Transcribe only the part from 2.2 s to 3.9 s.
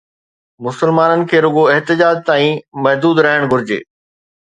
تائين محدود رهڻ گهرجي